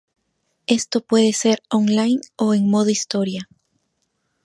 Esto 0.65 1.01
puede 1.01 1.31
ser 1.31 1.61
online 1.69 2.21
o 2.35 2.55
en 2.55 2.67
modo 2.67 2.89
historia. 2.89 3.47